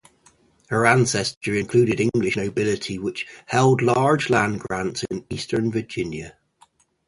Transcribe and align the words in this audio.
Her 0.69 0.87
ancestry 0.87 1.59
included 1.59 1.99
English 1.99 2.35
nobility 2.35 2.97
which 2.97 3.27
held 3.45 3.83
large 3.83 4.31
land 4.31 4.59
grants 4.59 5.03
in 5.11 5.27
eastern 5.29 5.71
Virginia. 5.71 6.35